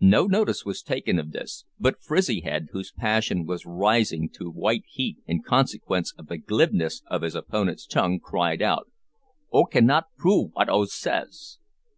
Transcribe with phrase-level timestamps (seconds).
[0.00, 5.18] No notice was taken of this, but Frizzyhead, whose passion was rising to white heat
[5.26, 8.90] in consequence of the glibness of his opponent's tongue, cried out
[9.54, 11.58] "'Oo cannot prove wat 'ou says?"